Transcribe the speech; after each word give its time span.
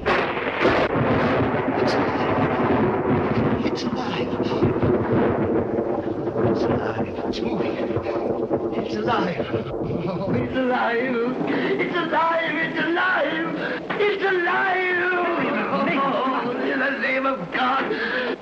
It's 0.00 1.94
alive. 1.94 2.28
It's 3.66 3.82
alive. 3.82 4.28
It's 6.50 6.62
alive. 6.62 7.14
It's 7.26 7.40
moving. 7.40 7.76
It's 8.74 8.94
alive. 8.96 9.46
Oh, 9.52 10.32
it's 10.32 10.56
alive. 10.56 11.16
It's 11.48 11.96
alive. 11.96 12.54
It's 12.54 12.78
alive. 12.78 13.56
It's 14.00 14.24
alive. 14.24 15.00
Oh, 16.02 16.50
in 16.62 16.78
the 16.78 16.90
name 17.00 17.26
of 17.26 17.52
God. 17.52 17.90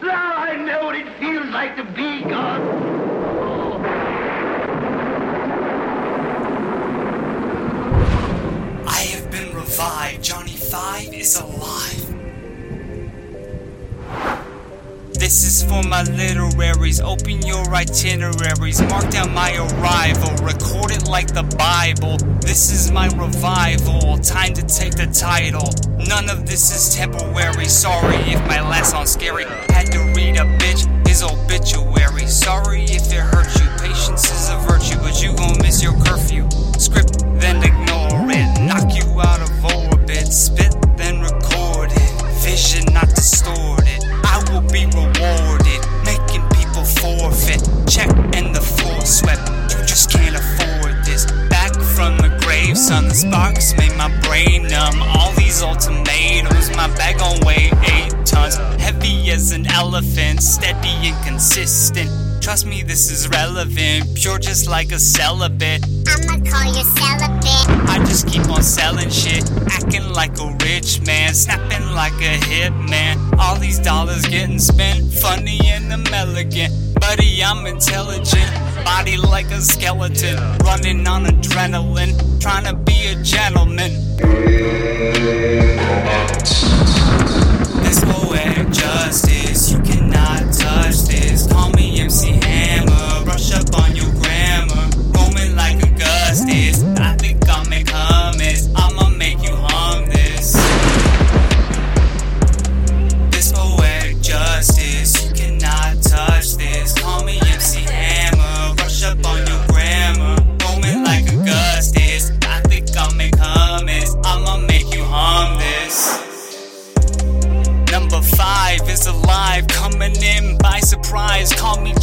Now 0.02 0.36
I 0.36 0.56
know 0.56 0.84
what 0.84 0.94
it 0.94 1.08
feels 1.18 1.48
like 1.48 1.76
to 1.76 1.84
be 1.84 2.22
God. 2.22 2.88
Johnny 10.20 10.57
Five 10.70 11.14
is 11.14 11.40
alive. 11.40 12.14
This 15.14 15.42
is 15.44 15.62
for 15.62 15.82
my 15.82 16.02
literaries. 16.02 17.00
Open 17.00 17.40
your 17.40 17.64
itineraries. 17.74 18.82
Mark 18.82 19.08
down 19.08 19.32
my 19.32 19.56
arrival. 19.56 20.30
Record 20.44 20.90
it 20.90 21.08
like 21.08 21.32
the 21.32 21.44
Bible. 21.56 22.18
This 22.40 22.70
is 22.70 22.90
my 22.90 23.06
revival. 23.16 24.18
Time 24.18 24.52
to 24.52 24.62
take 24.62 24.94
the 24.94 25.06
title. 25.06 25.72
None 26.06 26.28
of 26.28 26.46
this 26.46 26.70
is 26.70 26.94
temporary. 26.94 27.64
Sorry 27.64 28.16
if 28.30 28.40
my 28.46 28.60
last 28.60 28.90
song's 28.90 29.12
scary. 29.12 29.44
Had 29.70 29.90
to 29.92 29.98
read 30.14 30.36
a 30.36 30.44
bitch 30.58 30.86
his 31.08 31.22
obituary. 31.22 32.26
Sorry 32.26 32.84
if 32.84 33.10
it 33.10 33.20
hurt 33.20 33.48
you. 33.58 33.66
Patience 33.80 34.30
is 34.30 34.50
a 34.50 34.58
virtue, 34.68 34.98
but 34.98 35.22
you 35.22 35.34
gon' 35.34 35.56
miss 35.62 35.82
your 35.82 35.94
curfew. 36.04 36.46
Script, 36.78 37.24
then 37.40 37.56
ignore 37.56 37.67
sparks 53.18 53.76
made 53.76 53.94
my 53.96 54.08
brain 54.20 54.62
numb. 54.68 55.02
All 55.02 55.32
these 55.32 55.60
ultimatums, 55.60 56.70
my 56.76 56.86
bag 56.96 57.20
on 57.20 57.44
weigh 57.44 57.70
eight 57.92 58.14
tons. 58.24 58.56
An 59.50 59.66
elephant, 59.72 60.42
steady 60.42 61.08
and 61.08 61.24
consistent. 61.24 62.10
Trust 62.42 62.66
me, 62.66 62.82
this 62.82 63.10
is 63.10 63.28
relevant. 63.28 64.14
Pure 64.14 64.40
just 64.40 64.68
like 64.68 64.92
a 64.92 64.98
celibate. 64.98 65.82
I'ma 66.06 66.36
call 66.44 66.66
you 66.66 66.84
celibate. 66.84 67.88
I 67.88 67.98
just 68.06 68.28
keep 68.28 68.46
on 68.50 68.62
selling 68.62 69.08
shit, 69.08 69.50
acting 69.70 70.12
like 70.12 70.38
a 70.38 70.54
rich 70.62 71.00
man, 71.06 71.32
snapping 71.32 71.94
like 71.94 72.12
a 72.20 72.36
hit 72.44 72.74
man. 72.90 73.18
All 73.38 73.56
these 73.56 73.78
dollars 73.78 74.26
getting 74.26 74.58
spent, 74.58 75.10
funny 75.14 75.58
and 75.64 75.90
I'm 75.94 76.06
elegant. 76.08 77.00
Buddy, 77.00 77.42
I'm 77.42 77.66
intelligent, 77.66 78.52
body 78.84 79.16
like 79.16 79.50
a 79.50 79.62
skeleton, 79.62 80.36
running 80.58 81.06
on 81.06 81.24
adrenaline, 81.24 82.40
trying 82.40 82.64
to 82.64 82.74
be 82.74 83.06
a 83.06 83.22
gentleman. 83.22 84.47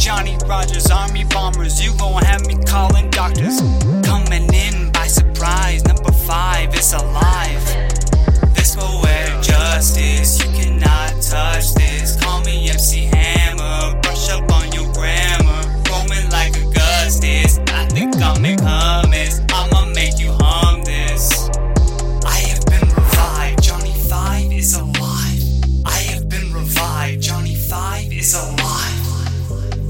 Johnny 0.06 0.38
Rogers, 0.46 0.88
Army 0.88 1.24
Bombers. 1.24 1.84
You 1.84 1.92
gon' 1.98 2.22
have 2.22 2.46
me 2.46 2.54
calling 2.62 3.10
doctors. 3.10 3.58
Coming 4.06 4.46
in 4.54 4.92
by 4.92 5.08
surprise. 5.08 5.84
Number 5.84 6.12
five 6.12 6.72
is 6.76 6.92
alive. 6.92 7.64
This 8.54 8.76
poetic 8.76 9.42
justice, 9.42 10.38
you 10.38 10.48
cannot 10.52 11.20
touch 11.20 11.74
this. 11.74 12.22
Call 12.22 12.40
me 12.44 12.70
MC 12.70 13.06
Hammer, 13.06 14.00
brush 14.00 14.30
up 14.30 14.48
on 14.52 14.70
your 14.70 14.86
grammar. 14.92 15.62
Roaming 15.90 16.30
like 16.30 16.54
Augustus. 16.56 17.58
I 17.74 17.88
think 17.88 18.14
I'll 18.18 18.38
make 18.38 18.60
hummus. 18.60 19.44
I'ma 19.52 19.86
make 19.86 20.20
you 20.20 20.30
hum 20.38 20.84
this. 20.84 21.48
I 22.24 22.38
have 22.46 22.64
been 22.66 22.88
revived. 22.94 23.60
Johnny 23.60 23.92
Five 24.08 24.52
is 24.52 24.76
alive. 24.76 25.42
I 25.84 25.98
have 26.14 26.28
been 26.28 26.52
revived. 26.52 27.22
Johnny 27.22 27.56
Five 27.56 28.12
is 28.12 28.34
alive. 28.34 28.65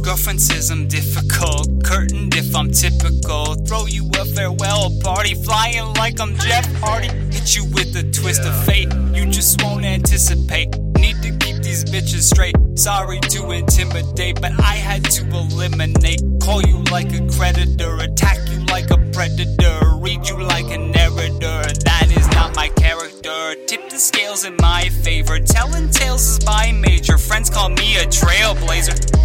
Girlfriend 0.06 0.40
says 0.40 0.70
I'm 0.70 0.86
difficult, 0.86 1.82
curtained 1.82 2.36
if 2.36 2.54
I'm 2.54 2.70
typical. 2.70 3.56
Throw 3.66 3.86
you 3.86 4.08
a 4.16 4.24
farewell 4.24 4.92
party, 5.02 5.34
flying 5.34 5.94
like 5.94 6.20
I'm 6.20 6.36
Jeff 6.36 6.64
Hardy. 6.76 7.08
Hit 7.08 7.56
you 7.56 7.64
with 7.64 7.96
a 7.96 8.04
twist 8.12 8.42
of 8.42 8.54
fate, 8.64 8.86
you 9.12 9.26
just 9.26 9.60
won't 9.64 9.84
anticipate. 9.84 10.68
Need 11.00 11.20
to 11.22 11.36
keep 11.38 11.56
these 11.60 11.84
bitches 11.84 12.22
straight. 12.22 12.54
Sorry 12.76 13.18
to 13.18 13.50
intimidate, 13.50 14.40
but 14.40 14.52
I 14.60 14.76
had 14.76 15.02
to 15.10 15.26
eliminate. 15.26 16.22
Call 16.40 16.62
you 16.62 16.84
like 16.84 17.12
a 17.12 17.26
creditor, 17.36 17.96
attack 17.98 18.38
you 18.48 18.64
like 18.66 18.92
a 18.92 18.98
predator, 19.10 19.90
read 19.96 20.28
you 20.28 20.40
like 20.40 20.70
a 20.70 20.78
narrator. 20.78 21.62
That 21.82 22.14
is 22.16 22.28
not 22.28 22.54
my 22.54 22.68
character. 22.68 23.56
Tip 23.66 23.90
the 23.90 23.98
scales 23.98 24.44
in 24.44 24.54
my 24.60 24.88
favor. 25.02 25.40
Telling 25.40 25.90
tales 25.90 26.22
is 26.22 26.46
my 26.46 26.70
major. 26.70 27.18
Friends 27.18 27.50
call 27.50 27.70
me 27.70 27.96
a 27.96 28.06
trailblazer. 28.06 29.16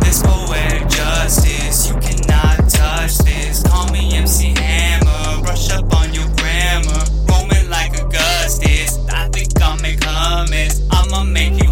This 0.00 0.22
poetic 0.22 0.88
justice, 0.88 1.88
you 1.88 1.94
cannot 2.00 2.68
touch 2.68 3.18
this. 3.18 3.62
Call 3.62 3.90
me 3.92 4.16
MC 4.16 4.54
Hammer, 4.56 5.42
brush 5.42 5.70
up 5.70 5.92
on 5.94 6.12
your 6.14 6.28
grammar. 6.36 7.04
Roaming 7.28 7.68
like 7.70 7.92
Augustus, 8.00 8.98
I 9.08 9.28
think 9.28 9.60
I'll 9.60 9.76
make 9.80 10.00
hummus. 10.00 10.80
I'ma 10.90 11.24
make 11.24 11.62
you 11.62 11.63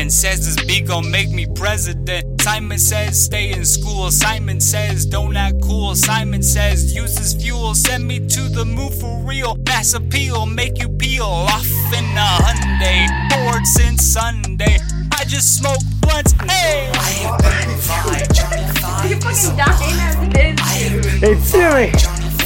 Simon 0.00 0.10
says 0.10 0.46
this 0.46 0.64
beat 0.64 0.86
gon' 0.86 1.10
make 1.10 1.28
me 1.30 1.46
president. 1.54 2.40
Simon 2.40 2.78
says 2.78 3.22
stay 3.22 3.52
in 3.52 3.66
school. 3.66 4.10
Simon 4.10 4.58
says 4.58 5.04
don't 5.04 5.36
act 5.36 5.60
cool. 5.62 5.94
Simon 5.94 6.42
says 6.42 6.94
use 6.94 7.16
this 7.16 7.34
fuel. 7.34 7.74
Send 7.74 8.08
me 8.08 8.18
to 8.18 8.48
the 8.48 8.64
moon 8.64 8.90
for 8.98 9.18
real. 9.18 9.56
Mass 9.66 9.92
appeal, 9.92 10.46
make 10.46 10.78
you 10.78 10.88
peel 10.88 11.26
off 11.26 11.66
in 11.92 12.06
a 12.16 12.28
Hyundai. 12.40 13.08
Bored 13.28 13.66
since 13.66 14.02
Sunday. 14.02 14.78
I 15.12 15.24
just 15.24 15.58
smoke 15.58 15.82
blunts. 16.00 16.32
Hey, 16.32 16.90
I 16.94 17.10
have 17.20 17.38
been 17.42 17.68
revived. 17.68 18.34
Johnny 18.34 18.64
Five. 18.80 19.10
You're 19.10 19.20
fucking 19.20 19.56
dying 19.58 20.00
as 20.00 20.16
it 20.16 20.34
is. 20.38 20.56
I 20.62 20.78
Hey 21.18 21.36
Siri, 21.40 21.92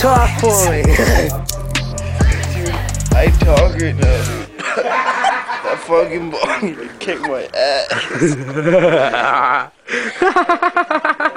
talk 0.00 0.40
for 0.40 0.70
me. 0.72 0.82
I 3.16 3.30
talk 3.38 3.80
right 3.80 3.94
now, 3.94 4.24
dude. 4.42 5.23
That 5.74 5.86
fucking 5.86 6.30
ball 6.30 6.40
kicked 7.00 7.22
my 7.22 7.48
ass. 7.54 8.34